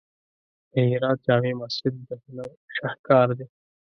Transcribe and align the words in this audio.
د 0.71 0.73
هرات 0.91 1.19
جامع 1.27 1.53
مسجد 1.61 1.93
د 2.07 2.09
هنر 2.23 2.49
شاهکار 2.75 3.27
دی. 3.37 3.45